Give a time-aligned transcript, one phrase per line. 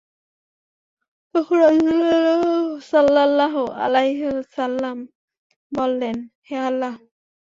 [1.35, 2.79] তখন রাসূলুল্লাহ
[2.83, 4.97] সাল্লাল্লাহু আলাইহি ওয়াসাল্লাম
[5.71, 6.15] বললেন,
[6.47, 6.93] হে আল্লাহ!